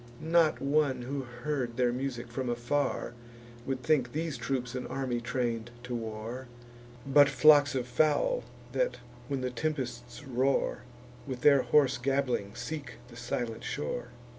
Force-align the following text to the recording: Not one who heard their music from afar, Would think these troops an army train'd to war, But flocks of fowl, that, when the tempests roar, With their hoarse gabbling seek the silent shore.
Not 0.33 0.59
one 0.59 1.03
who 1.03 1.21
heard 1.21 1.77
their 1.77 1.93
music 1.93 2.31
from 2.31 2.49
afar, 2.49 3.13
Would 3.67 3.83
think 3.83 4.13
these 4.13 4.35
troops 4.35 4.73
an 4.73 4.87
army 4.87 5.21
train'd 5.21 5.69
to 5.83 5.93
war, 5.93 6.47
But 7.05 7.29
flocks 7.29 7.75
of 7.75 7.85
fowl, 7.87 8.43
that, 8.71 8.97
when 9.27 9.41
the 9.41 9.51
tempests 9.51 10.23
roar, 10.23 10.79
With 11.27 11.41
their 11.41 11.61
hoarse 11.61 11.99
gabbling 11.99 12.55
seek 12.55 12.93
the 13.09 13.15
silent 13.15 13.63
shore. 13.63 14.07